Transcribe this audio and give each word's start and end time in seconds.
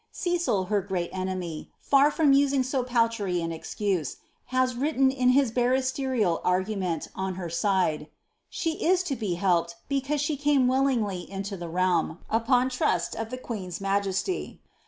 Cecil, 0.11 0.63
her 0.63 0.81
great 0.81 1.11
enemy, 1.13 1.69
far 1.79 2.09
from 2.09 2.33
using 2.33 2.63
so 2.63 2.83
paltry 2.83 3.39
an 3.39 3.51
excuse, 3.51 4.17
has 4.45 4.73
written 4.75 5.11
in 5.11 5.29
his 5.29 5.51
barristerial 5.51 6.41
argument 6.43 7.07
on 7.13 7.35
her 7.35 7.51
side, 7.51 7.99
^^ 7.99 8.07
She 8.49 8.83
is 8.83 9.03
to 9.03 9.15
be 9.15 9.35
helped 9.35 9.75
because 9.87 10.19
she 10.19 10.37
came 10.37 10.67
willingly 10.67 11.29
into 11.29 11.55
the 11.55 11.69
realm, 11.69 12.17
upon 12.31 12.71
trust 12.71 13.13
of 13.15 13.29
the 13.29 13.37
queen's 13.37 13.79
majesty." 13.79 14.59